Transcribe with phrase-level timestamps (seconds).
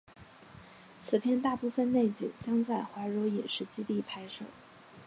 [0.99, 4.45] 此片大部分内景将在怀柔影视基地拍摄。